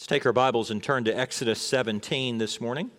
[0.00, 2.90] Let's take our Bibles and turn to Exodus 17 this morning.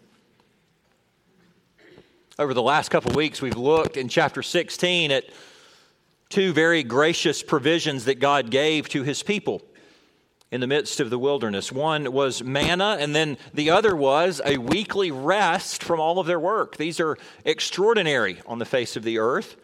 [2.37, 5.23] Over the last couple weeks, we've looked in chapter 16 at
[6.29, 9.63] two very gracious provisions that God gave to his people
[10.51, 11.71] in the midst of the wilderness.
[11.71, 16.39] One was manna, and then the other was a weekly rest from all of their
[16.39, 16.77] work.
[16.77, 19.57] These are extraordinary on the face of the earth.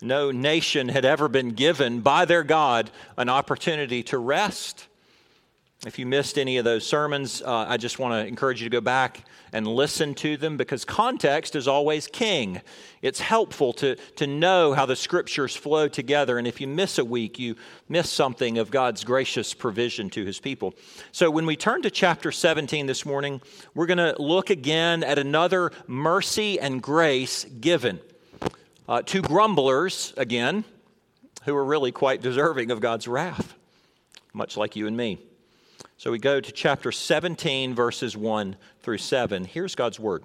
[0.00, 4.86] No nation had ever been given by their God an opportunity to rest.
[5.84, 8.74] If you missed any of those sermons, uh, I just want to encourage you to
[8.74, 12.62] go back and listen to them because context is always king.
[13.02, 16.38] It's helpful to, to know how the scriptures flow together.
[16.38, 17.56] And if you miss a week, you
[17.90, 20.74] miss something of God's gracious provision to his people.
[21.12, 23.42] So when we turn to chapter 17 this morning,
[23.74, 28.00] we're going to look again at another mercy and grace given
[28.88, 30.64] uh, to grumblers, again,
[31.44, 33.54] who are really quite deserving of God's wrath,
[34.32, 35.20] much like you and me.
[35.98, 39.46] So we go to chapter 17, verses 1 through 7.
[39.46, 40.24] Here's God's word.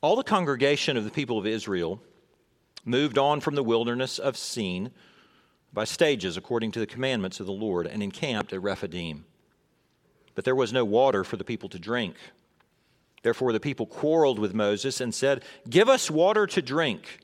[0.00, 2.00] All the congregation of the people of Israel
[2.86, 4.90] moved on from the wilderness of Sin
[5.70, 9.26] by stages according to the commandments of the Lord and encamped at Rephidim.
[10.34, 12.14] But there was no water for the people to drink.
[13.22, 17.18] Therefore the people quarreled with Moses and said, Give us water to drink.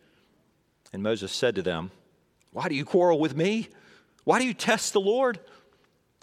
[0.93, 1.91] And Moses said to them,
[2.53, 3.69] Why do you quarrel with me?
[4.25, 5.41] Why do you test the Lord?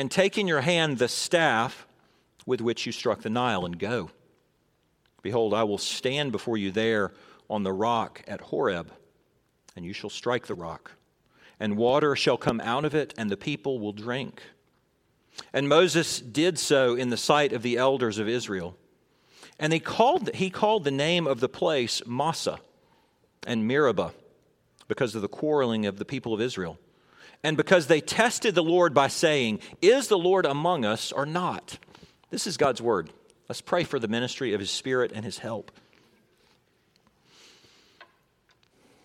[0.00, 1.86] and take in your hand the staff
[2.46, 4.08] with which you struck the Nile, and go.
[5.20, 7.12] Behold, I will stand before you there
[7.50, 8.90] on the rock at Horeb,
[9.76, 10.92] and you shall strike the rock,
[11.60, 14.42] and water shall come out of it, and the people will drink.
[15.52, 18.78] And Moses did so in the sight of the elders of Israel.
[19.58, 22.60] And he called, he called the name of the place Massah
[23.46, 24.14] and Meribah
[24.88, 26.78] because of the quarreling of the people of Israel
[27.42, 31.78] and because they tested the Lord by saying, Is the Lord among us or not?
[32.30, 33.10] This is God's word.
[33.48, 35.72] Let's pray for the ministry of His Spirit and His help.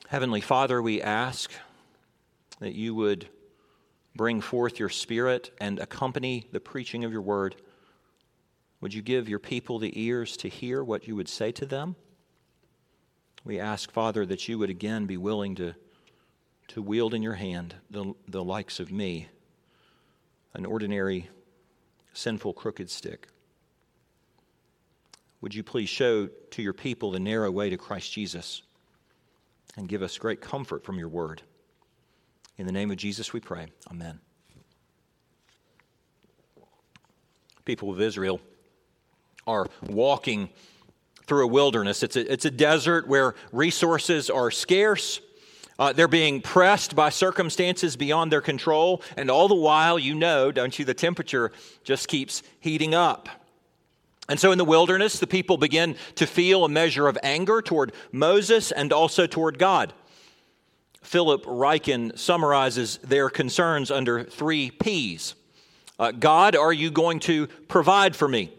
[0.08, 1.52] Heavenly Father, we ask
[2.60, 3.28] that you would
[4.16, 7.56] bring forth your Spirit and accompany the preaching of your word.
[8.82, 11.96] Would you give your people the ears to hear what you would say to them?
[13.44, 15.76] We ask, Father, that you would again be willing to
[16.70, 19.28] to wield in your hand the, the likes of me,
[20.54, 21.30] an ordinary,
[22.14, 23.28] sinful, crooked stick.
[25.42, 28.64] Would you please show to your people the narrow way to Christ Jesus
[29.78, 31.42] and give us great comfort from your word?
[32.58, 33.68] In the name of Jesus we pray.
[33.92, 34.20] Amen.
[37.66, 38.40] People of Israel
[39.46, 40.50] are walking
[41.28, 42.04] through a wilderness.
[42.04, 45.20] It's a, it's a desert where resources are scarce
[45.78, 50.52] uh, they're being pressed by circumstances beyond their control, and all the while, you know,
[50.52, 51.52] don't you, the temperature
[51.84, 53.30] just keeps heating up.
[54.28, 57.92] And so in the wilderness, the people begin to feel a measure of anger toward
[58.12, 59.94] Moses and also toward God.
[61.02, 65.36] Philip Ryken summarizes their concerns under three P's
[65.98, 68.52] uh, God, are you going to provide for me?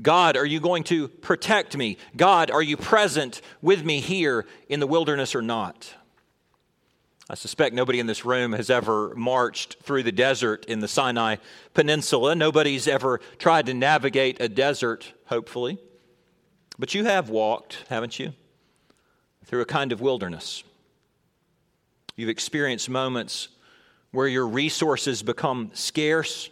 [0.00, 1.98] God, are you going to protect me?
[2.16, 5.94] God, are you present with me here in the wilderness or not?
[7.32, 11.36] I suspect nobody in this room has ever marched through the desert in the Sinai
[11.72, 12.34] Peninsula.
[12.34, 15.78] Nobody's ever tried to navigate a desert, hopefully.
[16.78, 18.34] But you have walked, haven't you?
[19.46, 20.62] Through a kind of wilderness.
[22.16, 23.48] You've experienced moments
[24.10, 26.50] where your resources become scarce.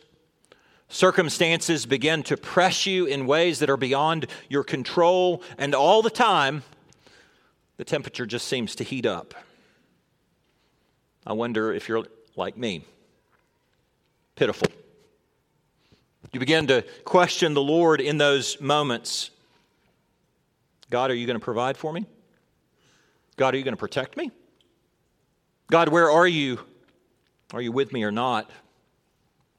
[0.88, 6.08] Circumstances begin to press you in ways that are beyond your control, and all the
[6.08, 6.62] time,
[7.76, 9.34] the temperature just seems to heat up.
[11.30, 12.02] I wonder if you're
[12.34, 12.84] like me
[14.34, 14.66] pitiful.
[16.32, 19.30] You begin to question the Lord in those moments.
[20.90, 22.04] God, are you going to provide for me?
[23.36, 24.32] God, are you going to protect me?
[25.70, 26.58] God, where are you?
[27.52, 28.50] Are you with me or not?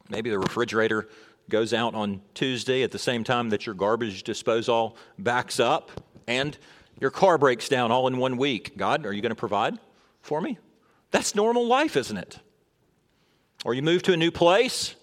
[0.10, 1.08] Maybe the refrigerator
[1.48, 5.90] goes out on Tuesday at the same time that your garbage disposal backs up
[6.28, 6.58] and
[7.00, 8.76] your car breaks down all in one week.
[8.76, 9.80] God, are you going to provide
[10.22, 10.58] for me?
[11.12, 12.40] That's normal life, isn't it?
[13.64, 14.96] Or you move to a new place,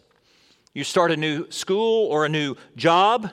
[0.75, 3.31] You start a new school or a new job.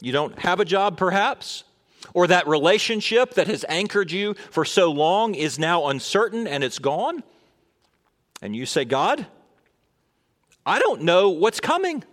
[0.00, 1.64] You don't have a job, perhaps.
[2.12, 6.78] Or that relationship that has anchored you for so long is now uncertain and it's
[6.78, 7.22] gone.
[8.42, 9.26] And you say, God,
[10.66, 12.04] I don't know what's coming.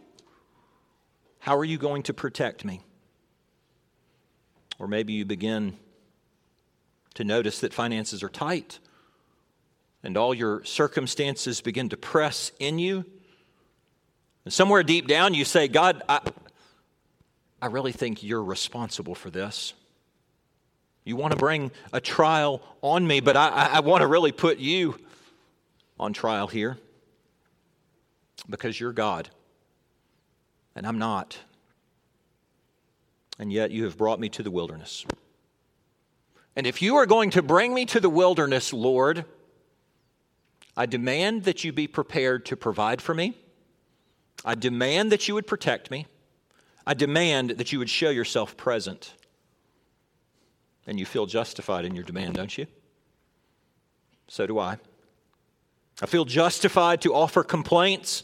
[1.40, 2.82] How are you going to protect me?
[4.80, 5.78] Or maybe you begin
[7.16, 8.80] to notice that finances are tight
[10.04, 13.06] and all your circumstances begin to press in you.
[14.46, 16.22] And somewhere deep down, you say, God, I,
[17.62, 19.74] I really think you're responsible for this.
[21.04, 24.58] You want to bring a trial on me, but I, I want to really put
[24.58, 24.98] you
[26.00, 26.78] on trial here
[28.50, 29.30] because you're God
[30.76, 31.38] and I'm not.
[33.40, 35.06] And yet you have brought me to the wilderness.
[36.56, 39.26] And if you are going to bring me to the wilderness, Lord,
[40.76, 43.38] I demand that you be prepared to provide for me.
[44.46, 46.08] I demand that you would protect me.
[46.86, 49.14] I demand that you would show yourself present.
[50.88, 52.66] And you feel justified in your demand, don't you?
[54.28, 54.78] So do I.
[56.02, 58.24] I feel justified to offer complaints.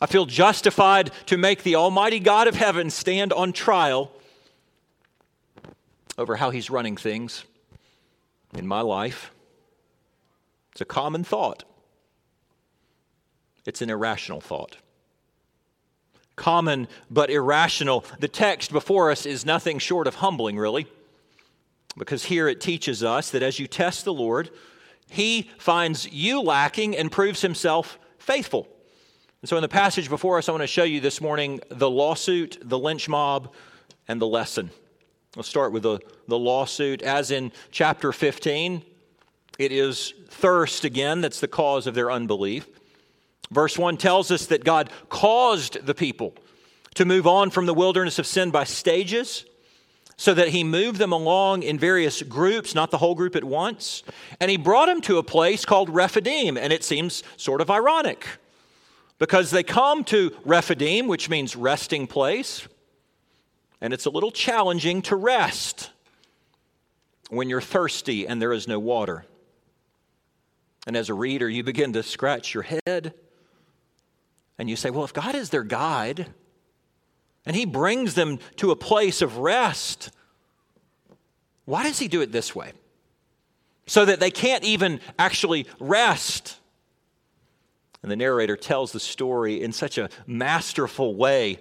[0.00, 4.12] I feel justified to make the Almighty God of heaven stand on trial
[6.16, 7.44] over how He's running things
[8.54, 9.32] in my life.
[10.72, 11.64] It's a common thought,
[13.70, 14.78] it's an irrational thought.
[16.34, 18.04] Common but irrational.
[18.18, 20.88] The text before us is nothing short of humbling, really,
[21.96, 24.50] because here it teaches us that as you test the Lord,
[25.08, 28.66] He finds you lacking and proves Himself faithful.
[29.40, 31.88] And so, in the passage before us, I want to show you this morning the
[31.88, 33.52] lawsuit, the lynch mob,
[34.08, 34.70] and the lesson.
[35.36, 37.02] Let's start with the, the lawsuit.
[37.02, 38.82] As in chapter 15,
[39.60, 42.66] it is thirst again that's the cause of their unbelief.
[43.50, 46.34] Verse 1 tells us that God caused the people
[46.94, 49.44] to move on from the wilderness of sin by stages
[50.16, 54.02] so that he moved them along in various groups, not the whole group at once.
[54.38, 56.58] And he brought them to a place called Rephidim.
[56.58, 58.26] And it seems sort of ironic
[59.18, 62.68] because they come to Rephidim, which means resting place.
[63.80, 65.90] And it's a little challenging to rest
[67.30, 69.24] when you're thirsty and there is no water.
[70.86, 73.14] And as a reader, you begin to scratch your head
[74.60, 76.26] and you say, well, if God is their guide
[77.46, 80.10] and He brings them to a place of rest,
[81.64, 82.72] why does He do it this way?
[83.86, 86.58] So that they can't even actually rest.
[88.02, 91.58] And the narrator tells the story in such a masterful way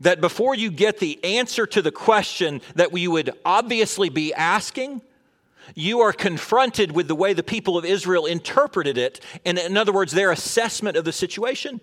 [0.00, 5.00] that before you get the answer to the question that we would obviously be asking,
[5.74, 9.94] you are confronted with the way the people of Israel interpreted it, and in other
[9.94, 11.80] words, their assessment of the situation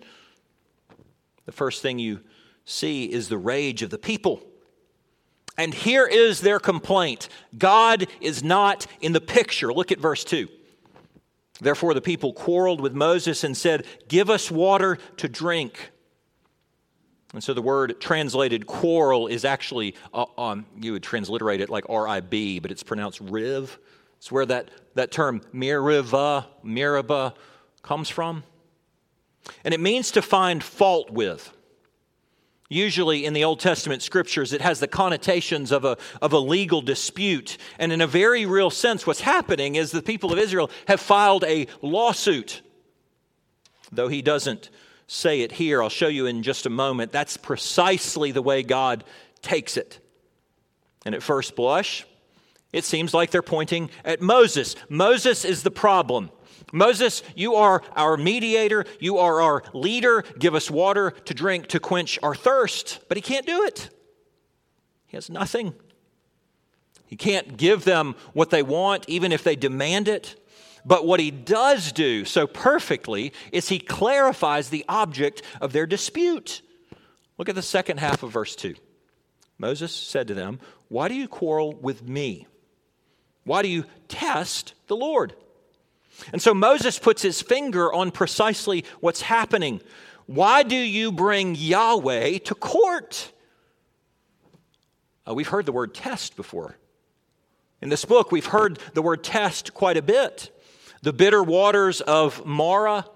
[1.46, 2.20] the first thing you
[2.64, 4.42] see is the rage of the people.
[5.56, 9.72] And here is their complaint God is not in the picture.
[9.72, 10.48] Look at verse 2.
[11.60, 15.92] Therefore, the people quarreled with Moses and said, Give us water to drink.
[17.32, 21.84] And so the word translated quarrel is actually, uh, um, you would transliterate it like
[21.88, 23.78] R I B, but it's pronounced riv.
[24.18, 27.34] It's where that, that term miriva, miraba
[27.82, 28.44] comes from.
[29.64, 31.52] And it means to find fault with.
[32.68, 36.82] Usually in the Old Testament scriptures, it has the connotations of a, of a legal
[36.82, 37.58] dispute.
[37.78, 41.44] And in a very real sense, what's happening is the people of Israel have filed
[41.44, 42.62] a lawsuit.
[43.92, 44.70] Though he doesn't
[45.06, 47.12] say it here, I'll show you in just a moment.
[47.12, 49.04] That's precisely the way God
[49.42, 50.00] takes it.
[51.04, 52.04] And at first blush,
[52.72, 54.74] it seems like they're pointing at Moses.
[54.88, 56.30] Moses is the problem.
[56.72, 60.24] Moses, you are our mediator, you are our leader.
[60.38, 63.00] Give us water to drink to quench our thirst.
[63.08, 63.90] But he can't do it.
[65.06, 65.74] He has nothing.
[67.06, 70.42] He can't give them what they want, even if they demand it.
[70.84, 76.62] But what he does do so perfectly is he clarifies the object of their dispute.
[77.38, 78.74] Look at the second half of verse 2.
[79.58, 80.58] Moses said to them,
[80.88, 82.46] Why do you quarrel with me?
[83.44, 85.34] Why do you test the Lord?
[86.32, 89.80] And so Moses puts his finger on precisely what's happening.
[90.26, 93.32] Why do you bring Yahweh to court?
[95.28, 96.76] Uh, we've heard the word test before.
[97.80, 100.50] In this book, we've heard the word test quite a bit.
[101.02, 103.06] The bitter waters of Marah,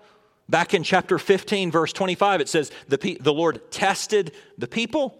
[0.49, 5.16] back in chapter 15, verse 25, it says, The, the Lord tested the people.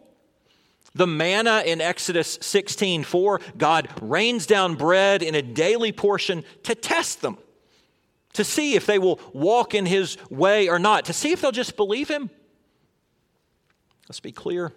[0.95, 6.75] The manna in Exodus 16, 4, God rains down bread in a daily portion to
[6.75, 7.39] test them
[8.35, 11.53] to see if they will walk in his way or not, to see if they'll
[11.53, 12.31] just believe him.
[14.09, 14.73] Let's be clear.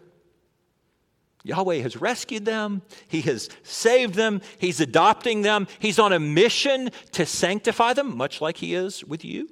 [1.43, 2.81] Yahweh has rescued them.
[3.07, 4.41] He has saved them.
[4.59, 5.67] He's adopting them.
[5.79, 9.49] He's on a mission to sanctify them, much like He is with you.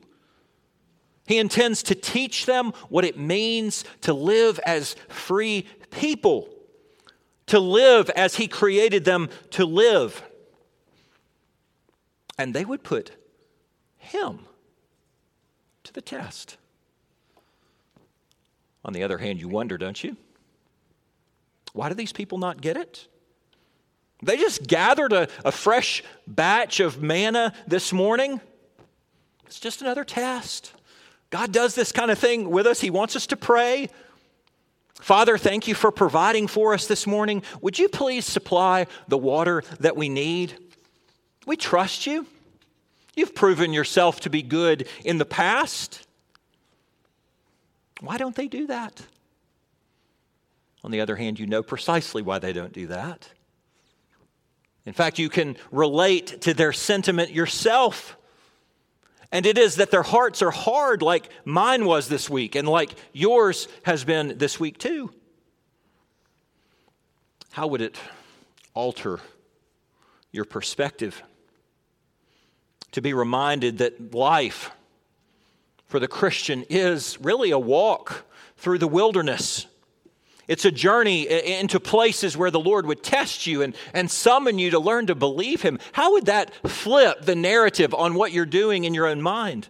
[1.27, 6.47] He intends to teach them what it means to live as free people,
[7.47, 10.23] to live as He created them to live.
[12.37, 13.11] And they would put
[14.11, 14.39] Him
[15.83, 16.57] to the test.
[18.83, 20.17] On the other hand, you wonder, don't you?
[21.73, 23.07] Why do these people not get it?
[24.23, 28.41] They just gathered a, a fresh batch of manna this morning.
[29.45, 30.73] It's just another test.
[31.29, 32.81] God does this kind of thing with us.
[32.81, 33.89] He wants us to pray.
[34.95, 37.43] Father, thank you for providing for us this morning.
[37.61, 40.53] Would you please supply the water that we need?
[41.45, 42.27] We trust you.
[43.15, 46.07] You've proven yourself to be good in the past.
[47.99, 49.01] Why don't they do that?
[50.83, 53.29] On the other hand, you know precisely why they don't do that.
[54.85, 58.17] In fact, you can relate to their sentiment yourself.
[59.31, 62.95] And it is that their hearts are hard, like mine was this week, and like
[63.13, 65.13] yours has been this week too.
[67.51, 67.97] How would it
[68.73, 69.19] alter
[70.31, 71.21] your perspective
[72.91, 74.71] to be reminded that life
[75.87, 78.25] for the Christian is really a walk
[78.57, 79.67] through the wilderness?
[80.47, 84.71] It's a journey into places where the Lord would test you and, and summon you
[84.71, 85.79] to learn to believe Him.
[85.93, 89.69] How would that flip the narrative on what you're doing in your own mind?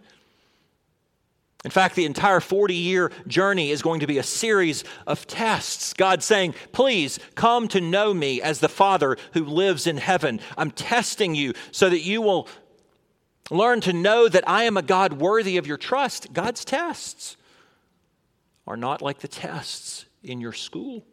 [1.63, 5.93] In fact, the entire 40 year journey is going to be a series of tests.
[5.93, 10.39] God saying, Please come to know me as the Father who lives in heaven.
[10.57, 12.47] I'm testing you so that you will
[13.51, 16.33] learn to know that I am a God worthy of your trust.
[16.33, 17.37] God's tests
[18.65, 21.03] are not like the tests in your school.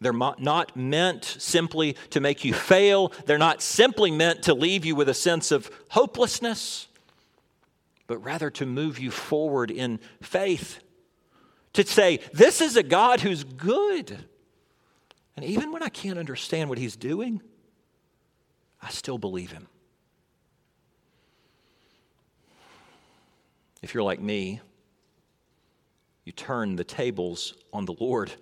[0.00, 3.12] They're not meant simply to make you fail.
[3.26, 6.86] They're not simply meant to leave you with a sense of hopelessness,
[8.06, 10.78] but rather to move you forward in faith.
[11.72, 14.16] To say, This is a God who's good.
[15.34, 17.42] And even when I can't understand what He's doing,
[18.80, 19.66] I still believe Him.
[23.82, 24.60] If you're like me,
[26.24, 28.32] you turn the tables on the Lord.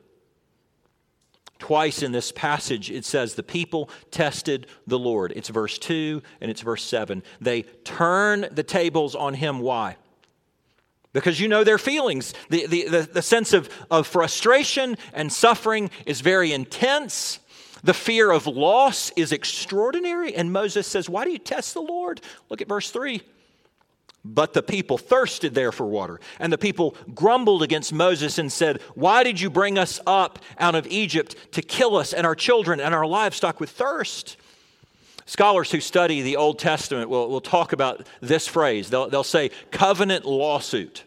[1.59, 5.33] Twice in this passage, it says the people tested the Lord.
[5.35, 7.23] It's verse 2 and it's verse 7.
[7.41, 9.61] They turn the tables on him.
[9.61, 9.97] Why?
[11.13, 12.35] Because you know their feelings.
[12.51, 17.39] The, the, the, the sense of, of frustration and suffering is very intense.
[17.83, 20.35] The fear of loss is extraordinary.
[20.35, 22.21] And Moses says, Why do you test the Lord?
[22.51, 23.23] Look at verse 3.
[24.35, 26.21] But the people thirsted there for water.
[26.41, 30.75] And the people grumbled against Moses and said, Why did you bring us up out
[30.75, 34.37] of Egypt to kill us and our children and our livestock with thirst?
[35.27, 38.91] Scholars who study the Old Testament will, will talk about this phrase.
[38.91, 41.05] They'll, they'll say covenant lawsuit.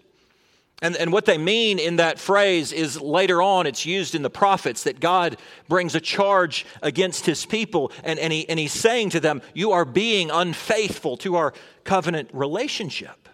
[0.81, 4.29] And, and what they mean in that phrase is later on it's used in the
[4.29, 9.09] prophets that God brings a charge against his people, and, and, he, and he's saying
[9.11, 13.27] to them, You are being unfaithful to our covenant relationship.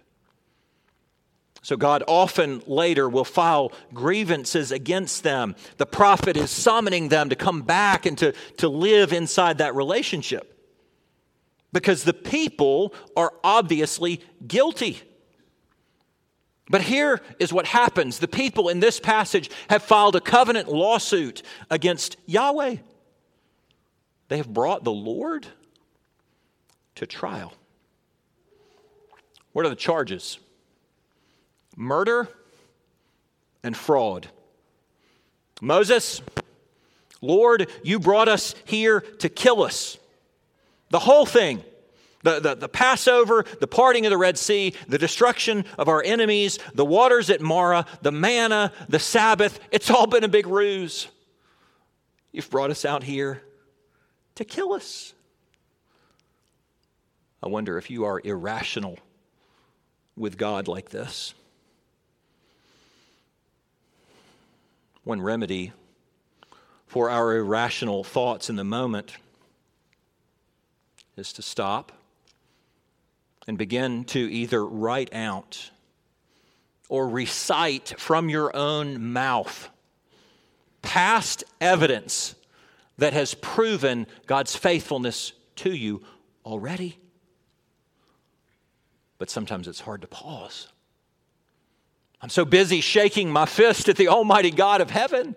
[1.62, 5.56] So God often later will file grievances against them.
[5.78, 10.56] The prophet is summoning them to come back and to, to live inside that relationship
[11.74, 15.02] because the people are obviously guilty.
[16.70, 21.44] But here is what happens the people in this passage have filed a covenant lawsuit
[21.70, 22.78] against Yahweh.
[24.28, 25.46] They have brought the Lord
[26.96, 27.54] to trial.
[29.52, 30.40] What are the charges?
[31.76, 32.30] Murder
[33.64, 34.28] and fraud.
[35.62, 36.22] Moses,
[37.22, 39.98] Lord, you brought us here to kill us.
[40.90, 41.64] The whole thing.
[42.26, 46.58] The, the, the, Passover, the parting of the Red Sea, the destruction of our enemies,
[46.74, 51.08] the waters at Marah, the manna, the Sabbath, it's all been a big ruse.
[52.32, 53.44] You've brought us out here
[54.34, 55.14] to kill us.
[57.44, 58.98] I wonder if you are irrational
[60.18, 61.36] with God like this.
[65.04, 65.74] One remedy
[66.88, 69.16] for our irrational thoughts in the moment
[71.16, 71.92] is to stop
[73.48, 75.72] and begin to either write out
[76.90, 79.70] or recite from your own mouth
[80.82, 82.36] past evidence
[82.98, 86.04] that has proven God's faithfulness to you
[86.46, 86.98] already.
[89.18, 90.68] But sometimes it's hard to pause.
[92.22, 95.36] I'm so busy shaking my fist at the Almighty God of heaven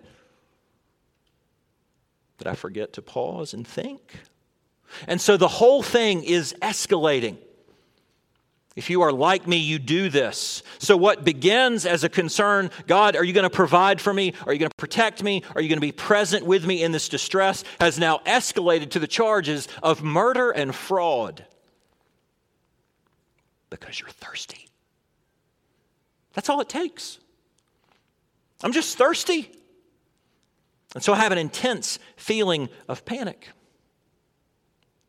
[2.37, 4.15] that I forget to pause and think.
[5.07, 7.37] And so the whole thing is escalating.
[8.79, 10.63] If you are like me, you do this.
[10.77, 14.33] So, what begins as a concern God, are you going to provide for me?
[14.47, 15.43] Are you going to protect me?
[15.53, 17.65] Are you going to be present with me in this distress?
[17.81, 21.45] has now escalated to the charges of murder and fraud
[23.69, 24.69] because you're thirsty.
[26.31, 27.19] That's all it takes.
[28.63, 29.51] I'm just thirsty.
[30.95, 33.49] And so I have an intense feeling of panic.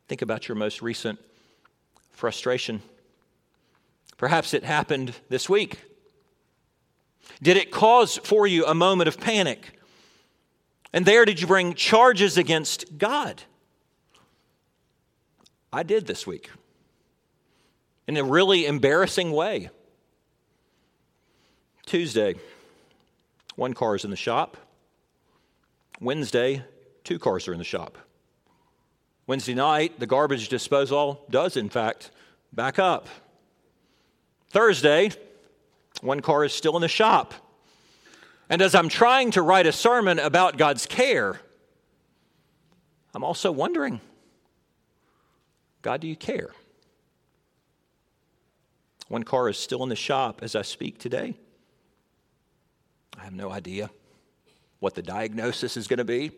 [0.09, 1.19] Think about your most recent
[2.11, 2.81] frustration.
[4.21, 5.79] Perhaps it happened this week.
[7.41, 9.79] Did it cause for you a moment of panic?
[10.93, 13.41] And there, did you bring charges against God?
[15.73, 16.51] I did this week
[18.07, 19.71] in a really embarrassing way.
[21.87, 22.35] Tuesday,
[23.55, 24.55] one car is in the shop.
[25.99, 26.63] Wednesday,
[27.03, 27.97] two cars are in the shop.
[29.25, 32.11] Wednesday night, the garbage disposal does, in fact,
[32.53, 33.07] back up.
[34.51, 35.11] Thursday,
[36.01, 37.33] one car is still in the shop.
[38.49, 41.39] And as I'm trying to write a sermon about God's care,
[43.15, 44.01] I'm also wondering
[45.81, 46.49] God, do you care?
[49.07, 51.33] One car is still in the shop as I speak today.
[53.17, 53.89] I have no idea
[54.79, 56.31] what the diagnosis is going to be.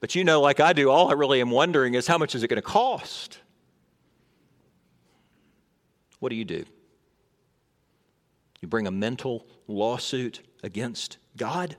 [0.00, 2.42] But you know, like I do, all I really am wondering is how much is
[2.42, 3.38] it going to cost?
[6.18, 6.64] What do you do?
[8.60, 11.76] You bring a mental lawsuit against God?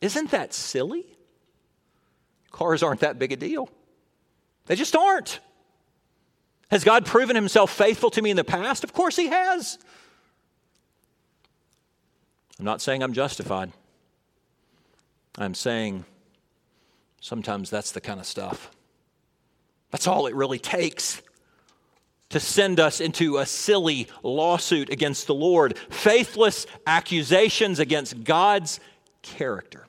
[0.00, 1.06] Isn't that silly?
[2.50, 3.68] Cars aren't that big a deal.
[4.66, 5.40] They just aren't.
[6.70, 8.84] Has God proven himself faithful to me in the past?
[8.84, 9.78] Of course he has.
[12.58, 13.72] I'm not saying I'm justified.
[15.38, 16.04] I'm saying
[17.20, 18.70] sometimes that's the kind of stuff.
[19.90, 21.22] That's all it really takes
[22.30, 28.80] to send us into a silly lawsuit against the Lord, faithless accusations against God's
[29.22, 29.86] character.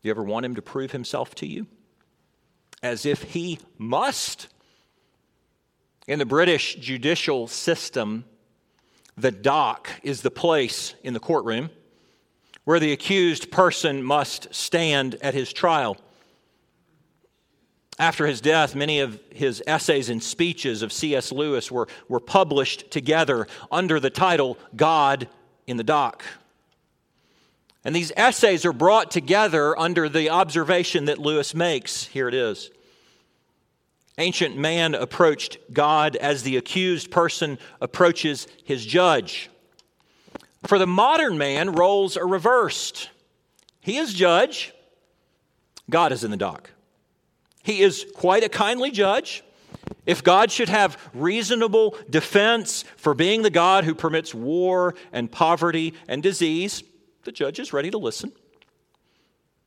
[0.00, 1.66] Do you ever want him to prove himself to you?
[2.82, 4.48] As if he must?
[6.06, 8.24] In the British judicial system,
[9.16, 11.70] the dock is the place in the courtroom
[12.64, 15.96] where the accused person must stand at his trial.
[17.98, 21.32] After his death, many of his essays and speeches of C.S.
[21.32, 25.28] Lewis were, were published together under the title God
[25.66, 26.24] in the Dock.
[27.84, 32.04] And these essays are brought together under the observation that Lewis makes.
[32.04, 32.70] Here it is.
[34.16, 39.48] Ancient man approached God as the accused person approaches his judge.
[40.66, 43.10] For the modern man, roles are reversed.
[43.80, 44.72] He is judge,
[45.88, 46.70] God is in the dock.
[47.68, 49.44] He is quite a kindly judge.
[50.06, 55.92] If God should have reasonable defense for being the God who permits war and poverty
[56.08, 56.82] and disease,
[57.24, 58.32] the judge is ready to listen.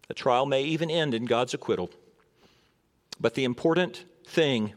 [0.07, 1.91] The trial may even end in God's acquittal.
[3.19, 4.73] But the important thing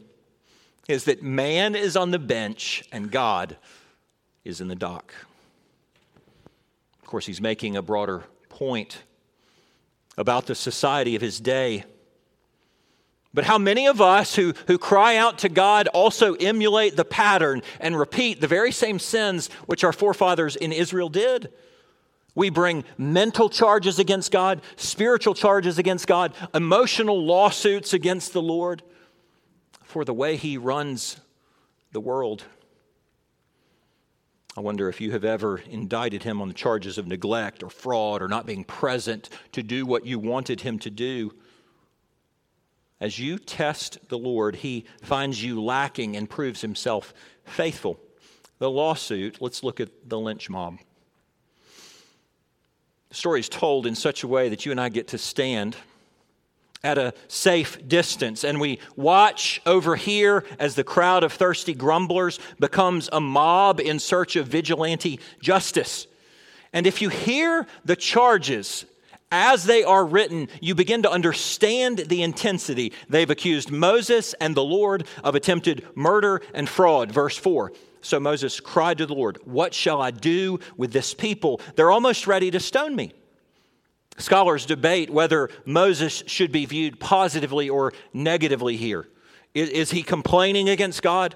[0.87, 3.57] is that man is on the bench and God
[4.43, 5.15] is in the dock.
[7.01, 9.01] Of course, he's making a broader point
[10.15, 11.85] about the society of his day.
[13.35, 17.63] But how many of us who, who cry out to God also emulate the pattern
[17.81, 21.51] and repeat the very same sins which our forefathers in Israel did?
[22.33, 28.83] We bring mental charges against God, spiritual charges against God, emotional lawsuits against the Lord
[29.83, 31.19] for the way he runs
[31.91, 32.45] the world.
[34.55, 38.21] I wonder if you have ever indicted him on the charges of neglect or fraud
[38.21, 41.33] or not being present to do what you wanted him to do.
[42.99, 47.99] As you test the Lord, he finds you lacking and proves himself faithful.
[48.59, 50.77] The lawsuit, let's look at the lynch mob.
[53.09, 55.75] The story is told in such a way that you and I get to stand
[56.83, 58.43] at a safe distance.
[58.43, 63.99] And we watch over here as the crowd of thirsty grumblers becomes a mob in
[63.99, 66.07] search of vigilante justice.
[66.71, 68.85] And if you hear the charges
[69.31, 72.93] as they are written, you begin to understand the intensity.
[73.09, 77.11] They've accused Moses and the Lord of attempted murder and fraud.
[77.11, 77.71] Verse 4.
[78.01, 81.59] So Moses cried to the Lord, What shall I do with this people?
[81.75, 83.13] They're almost ready to stone me.
[84.17, 89.07] Scholars debate whether Moses should be viewed positively or negatively here.
[89.53, 91.35] Is, is, he complaining against God?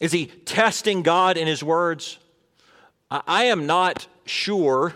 [0.00, 2.18] Is he testing God in his words?
[3.10, 4.94] I am not sure,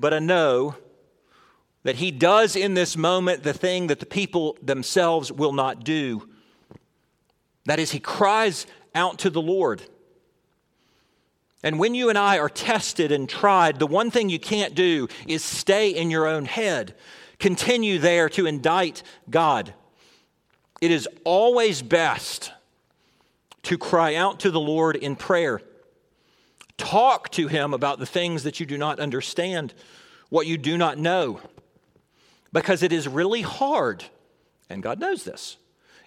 [0.00, 0.76] but I know
[1.82, 6.28] that he does in this moment the thing that the people themselves will not do.
[7.64, 9.82] That is, he cries out to the Lord.
[11.62, 15.08] And when you and I are tested and tried, the one thing you can't do
[15.26, 16.94] is stay in your own head.
[17.38, 19.74] Continue there to indict God.
[20.80, 22.52] It is always best
[23.64, 25.60] to cry out to the Lord in prayer.
[26.78, 29.74] Talk to Him about the things that you do not understand,
[30.30, 31.40] what you do not know,
[32.52, 34.04] because it is really hard,
[34.70, 35.58] and God knows this.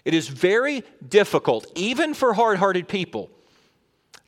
[0.04, 3.30] It is very difficult, even for hard hearted people,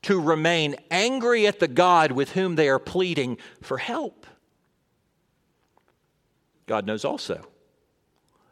[0.03, 4.27] to remain angry at the God with whom they are pleading for help.
[6.67, 7.47] God knows also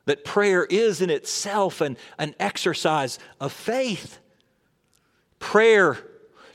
[0.05, 4.18] that prayer is in itself an, an exercise of faith.
[5.38, 5.98] Prayer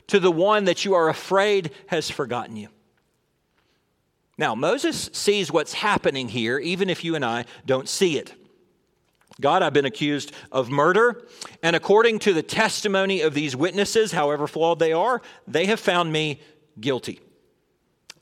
[0.08, 2.68] to the one that you are afraid has forgotten you.
[4.36, 8.34] Now, Moses sees what's happening here, even if you and I don't see it.
[9.40, 11.26] God, I've been accused of murder,
[11.62, 16.12] and according to the testimony of these witnesses, however flawed they are, they have found
[16.12, 16.40] me
[16.80, 17.20] guilty.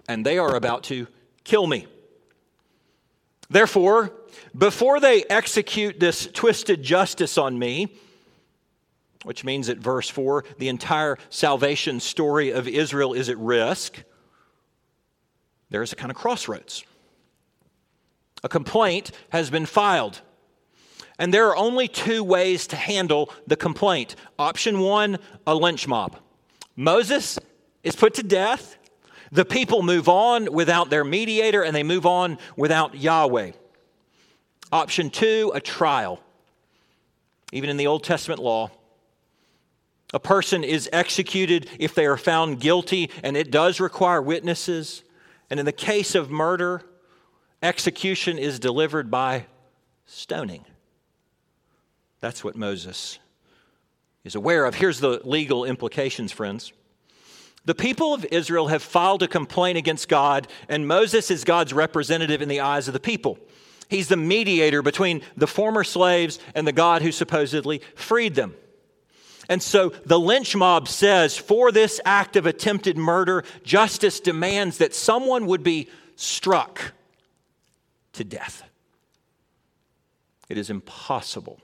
[0.08, 1.06] And they are about to
[1.44, 1.86] kill me.
[3.48, 4.12] Therefore,
[4.56, 7.96] before they execute this twisted justice on me,
[9.24, 14.02] which means at verse 4, the entire salvation story of Israel is at risk,
[15.70, 16.84] there's a kind of crossroads.
[18.44, 20.20] A complaint has been filed.
[21.18, 24.16] And there are only two ways to handle the complaint.
[24.38, 26.16] Option one, a lynch mob.
[26.76, 27.38] Moses
[27.82, 28.76] is put to death.
[29.32, 33.52] The people move on without their mediator and they move on without Yahweh.
[34.70, 36.20] Option two, a trial.
[37.52, 38.70] Even in the Old Testament law,
[40.16, 45.02] a person is executed if they are found guilty, and it does require witnesses.
[45.50, 46.80] And in the case of murder,
[47.62, 49.44] execution is delivered by
[50.06, 50.64] stoning.
[52.20, 53.18] That's what Moses
[54.24, 54.76] is aware of.
[54.76, 56.72] Here's the legal implications, friends.
[57.66, 62.40] The people of Israel have filed a complaint against God, and Moses is God's representative
[62.40, 63.38] in the eyes of the people.
[63.90, 68.54] He's the mediator between the former slaves and the God who supposedly freed them.
[69.48, 74.94] And so the lynch mob says for this act of attempted murder, justice demands that
[74.94, 76.92] someone would be struck
[78.14, 78.62] to death.
[80.48, 81.60] It is impossible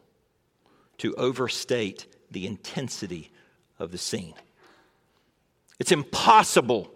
[0.99, 3.31] to overstate the intensity
[3.79, 4.35] of the scene.
[5.79, 6.93] It's impossible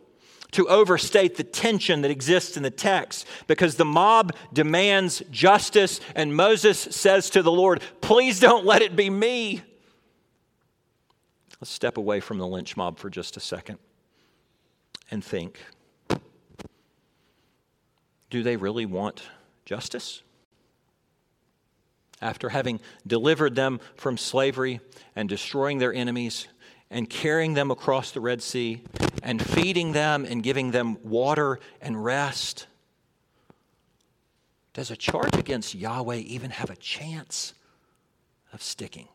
[0.53, 6.37] to overstate the tension that exists in the text because the mob demands justice, and
[6.37, 9.63] Moses says to the Lord, Please don't let it be me.
[11.61, 13.79] Let's step away from the lynch mob for just a second
[15.11, 15.59] and think
[18.29, 19.23] do they really want
[19.65, 20.23] justice?
[22.21, 24.81] after having delivered them from slavery
[25.15, 26.49] and destroying their enemies
[26.91, 28.83] and carrying them across the Red Sea
[29.23, 32.67] and feeding them and giving them water and rest,
[34.73, 37.55] does a charge against Yahweh even have a chance
[38.53, 39.09] of sticking?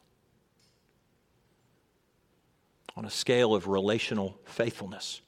[2.96, 5.22] On a scale of relational faithfulness.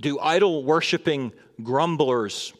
[0.00, 2.52] Do idol worshiping grumblers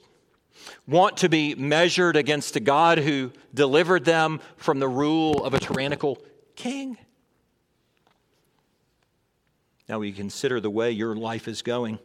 [0.86, 5.60] want to be measured against a God who delivered them from the rule of a
[5.60, 6.22] tyrannical
[6.56, 6.96] king.
[9.88, 11.98] Now, you consider the way your life is going.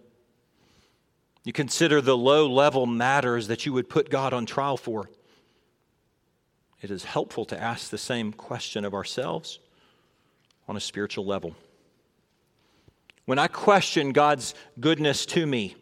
[1.45, 5.10] You consider the low level matters that you would put God on trial for.
[6.82, 9.60] It is helpful to ask the same question of ourselves
[10.69, 11.55] on a spiritual level.
[13.25, 15.75] When I question God's goodness to me,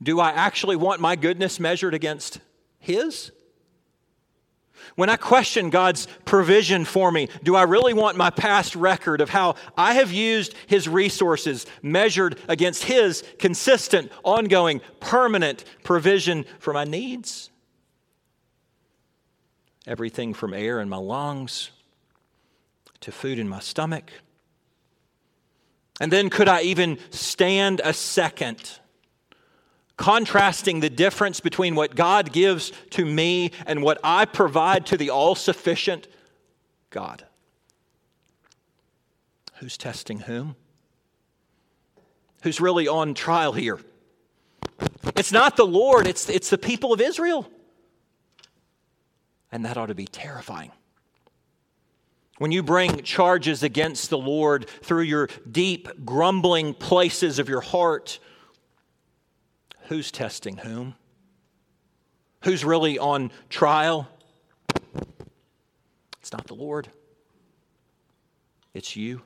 [0.00, 2.38] do I actually want my goodness measured against
[2.78, 3.32] His?
[4.94, 9.30] When I question God's provision for me, do I really want my past record of
[9.30, 16.84] how I have used His resources measured against His consistent, ongoing, permanent provision for my
[16.84, 17.50] needs?
[19.88, 21.70] Everything from air in my lungs
[23.02, 24.10] to food in my stomach.
[26.00, 28.78] And then could I even stand a second?
[29.96, 35.10] contrasting the difference between what God gives to me and what I provide to the
[35.10, 36.08] all sufficient
[36.90, 37.24] God.
[39.60, 40.56] Who's testing whom?
[42.42, 43.78] Who's really on trial here?
[45.14, 47.48] It's not the Lord, it's, it's the people of Israel.
[49.52, 50.72] And that ought to be terrifying.
[52.42, 58.18] When you bring charges against the Lord through your deep, grumbling places of your heart,
[59.82, 60.96] who's testing whom?
[62.42, 64.08] Who's really on trial?
[66.18, 66.88] It's not the Lord,
[68.74, 69.22] it's you.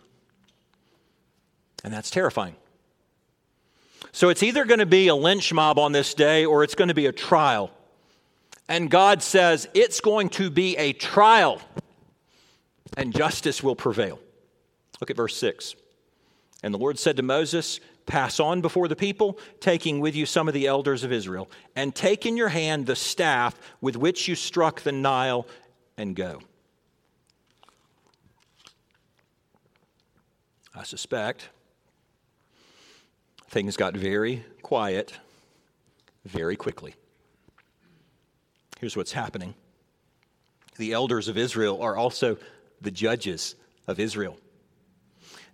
[1.85, 2.55] And that's terrifying.
[4.13, 6.89] So it's either going to be a lynch mob on this day or it's going
[6.89, 7.71] to be a trial.
[8.69, 11.63] And God says it's going to be a trial
[12.97, 14.19] and justice will prevail.
[15.01, 15.75] Look at verse 6.
[16.63, 20.47] And the Lord said to Moses, Pass on before the people, taking with you some
[20.47, 24.35] of the elders of Israel, and take in your hand the staff with which you
[24.37, 25.47] struck the Nile,
[25.97, 26.41] and go.
[30.75, 31.49] I suspect
[33.49, 35.15] things got very quiet
[36.27, 36.95] very quickly.
[38.79, 39.55] Here's what's happening
[40.77, 42.37] the elders of Israel are also
[42.81, 43.55] the judges
[43.87, 44.37] of Israel.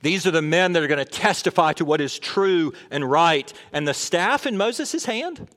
[0.03, 3.53] These are the men that are going to testify to what is true and right.
[3.73, 5.49] And the staff in Moses' hand,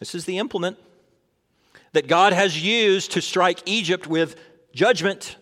[0.00, 0.76] this is the implement
[1.92, 4.34] that God has used to strike Egypt with
[4.72, 5.36] judgment.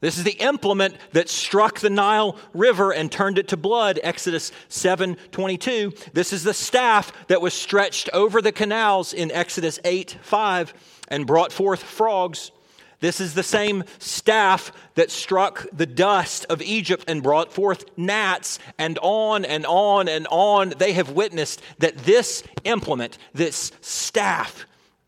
[0.00, 4.52] This is the implement that struck the Nile River and turned it to blood, Exodus
[4.68, 5.92] 7:22.
[6.12, 10.72] This is the staff that was stretched over the canals in Exodus 8:5
[11.08, 12.52] and brought forth frogs.
[13.00, 18.58] This is the same staff that struck the dust of Egypt and brought forth gnats,
[18.76, 20.70] and on and on and on.
[20.78, 24.66] They have witnessed that this implement, this staff,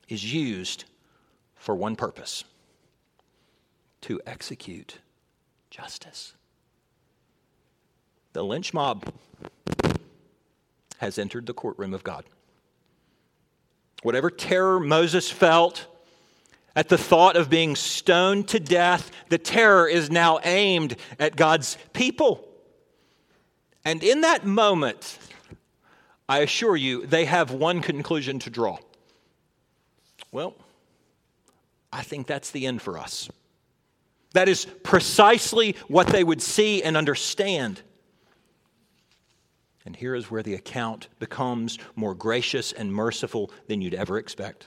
[0.08, 0.84] is used
[1.56, 2.44] for one purpose
[4.02, 4.98] to execute
[5.70, 6.34] justice.
[8.32, 9.12] The lynch mob
[10.98, 12.24] has entered the courtroom of God.
[14.02, 15.86] Whatever terror Moses felt,
[16.76, 21.76] at the thought of being stoned to death, the terror is now aimed at God's
[21.92, 22.46] people.
[23.84, 25.18] And in that moment,
[26.28, 28.78] I assure you, they have one conclusion to draw.
[30.30, 30.54] Well,
[31.92, 33.28] I think that's the end for us.
[34.32, 37.82] That is precisely what they would see and understand.
[39.84, 44.66] And here is where the account becomes more gracious and merciful than you'd ever expect.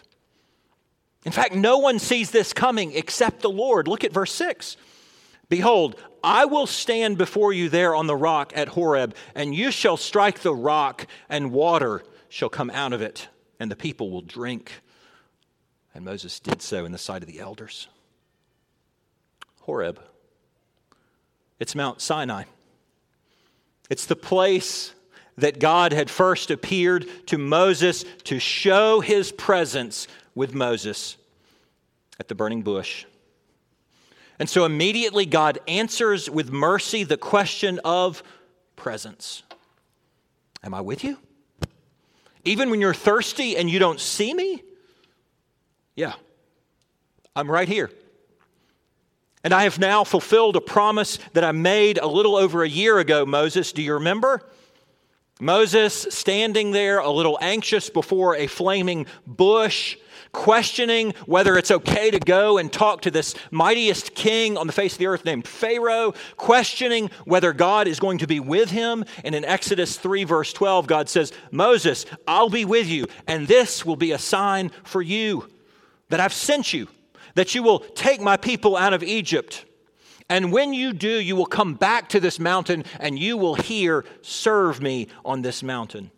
[1.25, 3.87] In fact, no one sees this coming except the Lord.
[3.87, 4.77] Look at verse 6.
[5.49, 9.97] Behold, I will stand before you there on the rock at Horeb, and you shall
[9.97, 13.27] strike the rock, and water shall come out of it,
[13.59, 14.71] and the people will drink.
[15.93, 17.87] And Moses did so in the sight of the elders.
[19.61, 20.01] Horeb.
[21.59, 22.45] It's Mount Sinai.
[23.89, 24.93] It's the place
[25.37, 31.17] that God had first appeared to Moses to show his presence with Moses
[32.19, 33.05] at the burning bush.
[34.39, 38.23] And so immediately God answers with mercy the question of
[38.75, 39.43] presence
[40.63, 41.17] Am I with you?
[42.45, 44.63] Even when you're thirsty and you don't see me?
[45.95, 46.13] Yeah,
[47.35, 47.89] I'm right here.
[49.43, 52.99] And I have now fulfilled a promise that I made a little over a year
[52.99, 53.73] ago, Moses.
[53.73, 54.41] Do you remember?
[55.41, 59.97] Moses standing there, a little anxious before a flaming bush,
[60.33, 64.93] questioning whether it's okay to go and talk to this mightiest king on the face
[64.93, 69.05] of the earth named Pharaoh, questioning whether God is going to be with him.
[69.23, 73.85] And in Exodus 3, verse 12, God says, Moses, I'll be with you, and this
[73.85, 75.47] will be a sign for you
[76.09, 76.87] that I've sent you,
[77.35, 79.65] that you will take my people out of Egypt.
[80.29, 84.03] And when you do, you will come back to this mountain and you will hear,
[84.21, 86.11] Serve me on this mountain.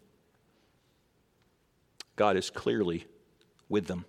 [2.15, 3.05] God is clearly
[3.69, 4.05] with them.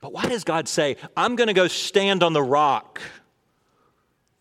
[0.00, 3.00] But why does God say, I'm going to go stand on the rock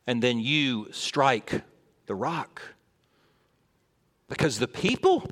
[0.06, 1.62] and then you strike
[2.06, 2.62] the rock?
[4.28, 5.28] Because the people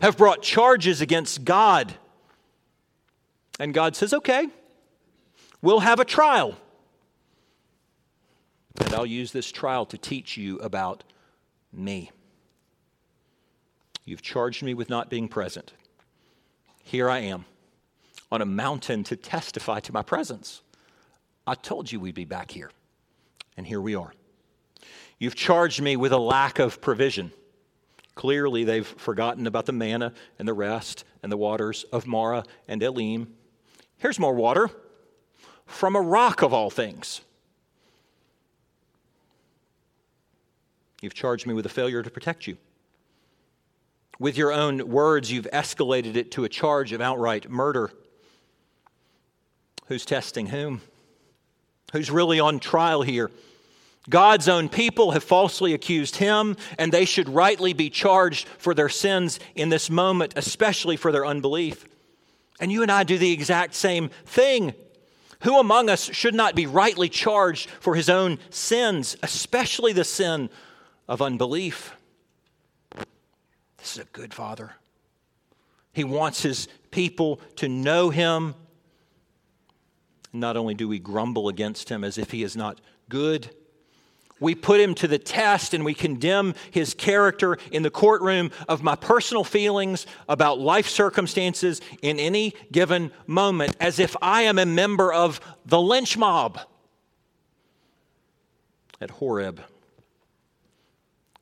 [0.00, 1.94] have brought charges against God.
[3.58, 4.48] And God says, okay,
[5.62, 6.56] we'll have a trial.
[8.80, 11.04] And I'll use this trial to teach you about
[11.72, 12.10] me.
[14.04, 15.72] You've charged me with not being present.
[16.84, 17.46] Here I am
[18.30, 20.62] on a mountain to testify to my presence.
[21.46, 22.70] I told you we'd be back here,
[23.56, 24.12] and here we are.
[25.18, 27.32] You've charged me with a lack of provision.
[28.14, 32.82] Clearly, they've forgotten about the manna and the rest and the waters of Marah and
[32.82, 33.34] Elim.
[33.96, 34.70] Here's more water
[35.66, 37.22] from a rock of all things.
[41.00, 42.56] You've charged me with a failure to protect you.
[44.18, 47.90] With your own words, you've escalated it to a charge of outright murder.
[49.86, 50.80] Who's testing whom?
[51.94, 53.30] who's really on trial here.
[54.10, 58.88] God's own people have falsely accused him, and they should rightly be charged for their
[58.88, 61.86] sins in this moment, especially for their unbelief.
[62.60, 64.74] And you and I do the exact same thing.
[65.42, 70.50] Who among us should not be rightly charged for his own sins, especially the sin
[71.08, 71.94] of unbelief?
[73.84, 74.72] This is a good father.
[75.92, 78.54] He wants his people to know him.
[80.32, 83.50] Not only do we grumble against him as if he is not good,
[84.40, 88.82] we put him to the test and we condemn his character in the courtroom of
[88.82, 94.64] my personal feelings about life circumstances in any given moment as if I am a
[94.64, 96.58] member of the lynch mob.
[98.98, 99.60] At Horeb,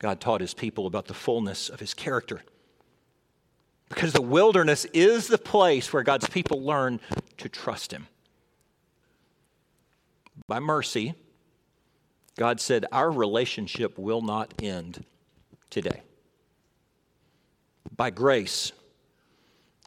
[0.02, 2.42] God taught his people about the fullness of his character.
[3.88, 6.98] Because the wilderness is the place where God's people learn
[7.38, 8.08] to trust him.
[10.48, 11.14] By mercy,
[12.36, 15.04] God said, Our relationship will not end
[15.70, 16.02] today.
[17.94, 18.72] By grace,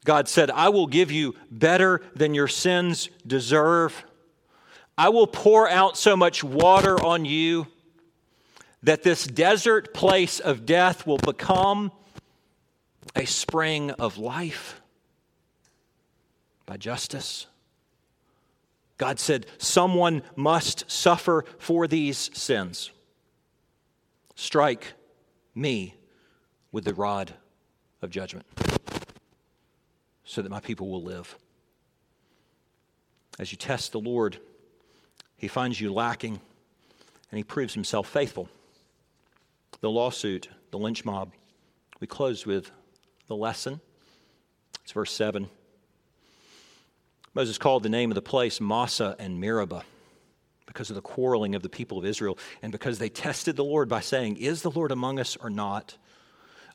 [0.06, 4.06] God said, I will give you better than your sins deserve.
[4.98, 7.68] I will pour out so much water on you
[8.86, 11.92] that this desert place of death will become
[13.16, 14.80] a spring of life
[16.68, 17.48] by justice.
[18.98, 22.92] God said, Someone must suffer for these sins.
[24.36, 24.94] Strike
[25.56, 25.96] me
[26.72, 27.34] with the rod
[28.04, 28.46] of judgment
[30.24, 31.36] so that my people will live.
[33.40, 34.38] As you test the Lord,
[35.38, 36.40] he finds you lacking
[37.32, 38.48] and he proves himself faithful.
[39.82, 41.32] The lawsuit, the lynch mob,
[42.00, 42.72] we close with
[43.28, 43.82] the lesson.
[44.84, 45.50] It's verse 7.
[47.34, 49.84] Moses called the name of the place Massah and Meribah
[50.66, 53.90] because of the quarreling of the people of Israel and because they tested the Lord
[53.90, 55.98] by saying, Is the Lord among us or not?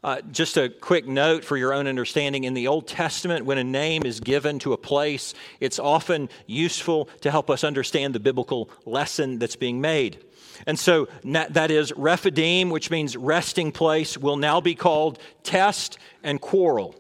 [0.02, 3.64] Uh, just a quick note for your own understanding in the Old Testament, when a
[3.64, 8.70] name is given to a place, it's often useful to help us understand the biblical
[8.86, 10.24] lesson that's being made.
[10.66, 16.40] And so that is Rephidim, which means resting place, will now be called test and
[16.40, 16.94] quarrel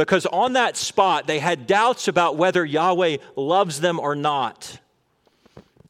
[0.00, 4.80] because on that spot they had doubts about whether Yahweh loves them or not.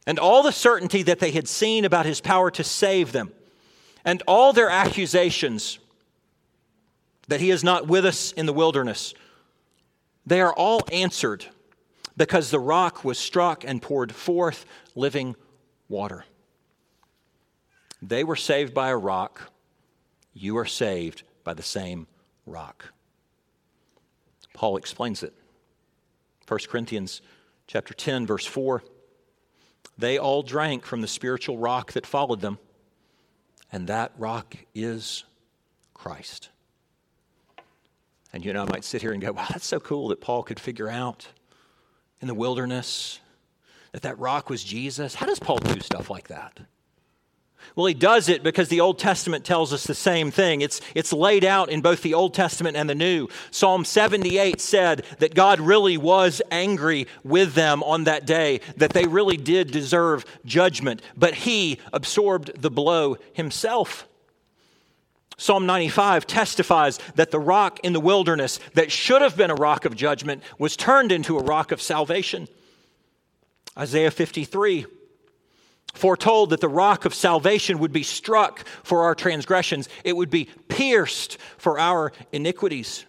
[0.05, 3.33] And all the certainty that they had seen about his power to save them,
[4.05, 5.79] and all their accusations
[7.31, 9.15] that he is not with us in the wilderness,
[10.27, 11.47] they are all answered
[12.17, 14.67] because the rock was struck and poured forth
[14.97, 15.37] living
[15.89, 16.25] water.
[18.03, 19.53] They were saved by a rock.
[20.35, 22.09] You are saved by the same
[22.47, 22.93] rock.
[24.53, 25.33] Paul explains it.
[26.49, 27.23] 1 Corinthians
[27.69, 28.83] chapter 10 verse 4
[29.97, 32.59] They all drank from the spiritual rock that followed them
[33.71, 35.23] and that rock is
[35.95, 36.49] Christ.
[38.33, 40.43] And you know I might sit here and go wow that's so cool that Paul
[40.43, 41.29] could figure out
[42.21, 43.21] in the wilderness
[43.93, 45.15] that that rock was Jesus.
[45.15, 46.61] How does Paul do stuff like that?
[47.77, 50.61] Well, he does it because the Old Testament tells us the same thing.
[50.61, 53.29] It's, it's laid out in both the Old Testament and the New.
[53.51, 59.07] Psalm 78 said that God really was angry with them on that day, that they
[59.07, 64.09] really did deserve judgment, but he absorbed the blow himself.
[65.41, 69.87] Psalm 95 testifies that the rock in the wilderness that should have been a rock
[69.87, 72.47] of judgment was turned into a rock of salvation.
[73.75, 74.85] Isaiah 53
[75.95, 80.45] foretold that the rock of salvation would be struck for our transgressions, it would be
[80.69, 83.07] pierced for our iniquities.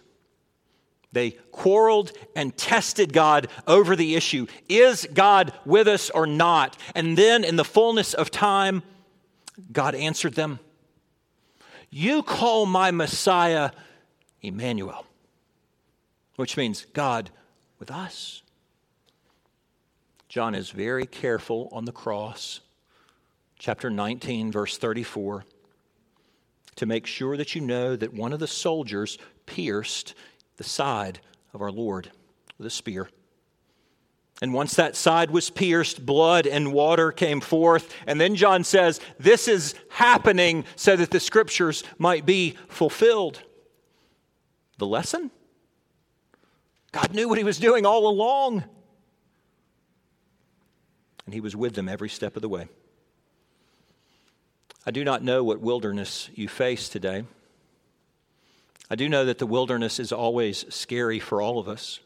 [1.12, 6.78] They quarreled and tested God over the issue is God with us or not?
[6.94, 8.82] And then, in the fullness of time,
[9.70, 10.60] God answered them
[11.94, 13.70] You call my Messiah
[14.40, 15.04] Emmanuel,
[16.36, 17.28] which means God
[17.78, 18.42] with us.
[20.26, 22.60] John is very careful on the cross
[23.58, 25.44] chapter 19, verse 34,
[26.76, 30.14] to make sure that you know that one of the soldiers pierced
[30.56, 31.20] the side
[31.52, 32.10] of our Lord
[32.56, 33.10] with a spear.
[34.40, 37.94] And once that side was pierced, blood and water came forth.
[38.06, 43.42] And then John says, This is happening so that the scriptures might be fulfilled.
[44.78, 45.30] The lesson?
[46.90, 48.64] God knew what he was doing all along.
[51.24, 52.66] And he was with them every step of the way.
[54.84, 57.24] I do not know what wilderness you face today.
[58.90, 62.00] I do know that the wilderness is always scary for all of us.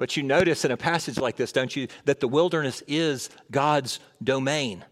[0.00, 4.00] But you notice in a passage like this, don't you, that the wilderness is God's
[4.24, 4.82] domain.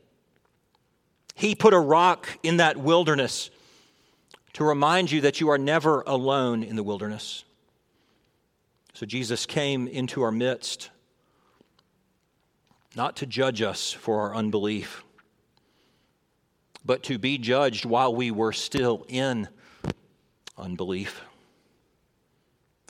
[1.34, 3.48] He put a rock in that wilderness
[4.52, 7.44] to remind you that you are never alone in the wilderness.
[8.92, 10.90] So Jesus came into our midst
[12.94, 15.04] not to judge us for our unbelief,
[16.84, 19.48] but to be judged while we were still in
[20.58, 21.22] unbelief,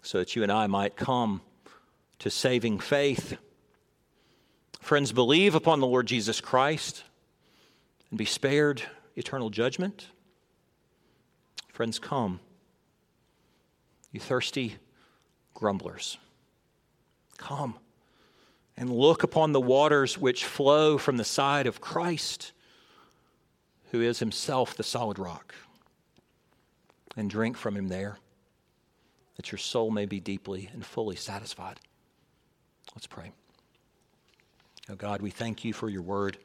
[0.03, 1.43] so that you and I might come
[2.21, 3.37] to saving faith.
[4.81, 7.05] Friends, believe upon the Lord Jesus Christ
[8.11, 8.83] and be spared
[9.17, 10.07] eternal judgment.
[11.73, 12.41] Friends, come.
[14.13, 14.77] You thirsty
[15.55, 16.17] grumblers,
[17.37, 17.75] come
[18.79, 22.53] and look upon the waters which flow from the side of Christ,
[23.91, 25.53] who is himself the solid rock,
[27.17, 28.19] and drink from him there,
[29.37, 31.81] that your soul may be deeply and fully satisfied.
[32.95, 33.33] Let's pray.
[34.91, 36.39] Oh God, we thank you for your word.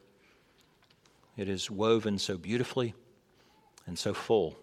[1.38, 2.94] It is woven so beautifully
[3.88, 4.58] and so full.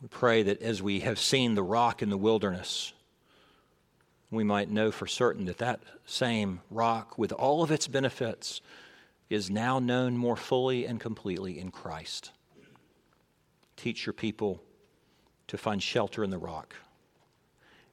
[0.00, 2.92] We pray that as we have seen the rock in the wilderness,
[4.30, 8.60] we might know for certain that that same rock, with all of its benefits,
[9.30, 12.32] is now known more fully and completely in Christ.
[13.76, 14.62] Teach your people
[15.48, 16.74] to find shelter in the rock.